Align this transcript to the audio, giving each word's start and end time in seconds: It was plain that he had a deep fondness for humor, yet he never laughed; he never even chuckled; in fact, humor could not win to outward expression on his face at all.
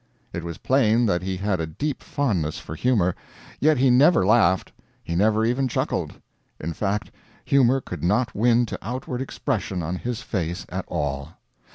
It 0.33 0.43
was 0.43 0.57
plain 0.57 1.05
that 1.05 1.21
he 1.21 1.37
had 1.37 1.59
a 1.59 1.67
deep 1.67 2.01
fondness 2.01 2.57
for 2.57 2.73
humor, 2.73 3.13
yet 3.59 3.77
he 3.77 3.91
never 3.91 4.25
laughed; 4.25 4.71
he 5.03 5.15
never 5.15 5.45
even 5.45 5.67
chuckled; 5.67 6.19
in 6.59 6.73
fact, 6.73 7.11
humor 7.45 7.79
could 7.81 8.03
not 8.03 8.33
win 8.33 8.65
to 8.65 8.79
outward 8.81 9.21
expression 9.21 9.83
on 9.83 9.97
his 9.97 10.23
face 10.23 10.65
at 10.69 10.85
all. 10.87 11.33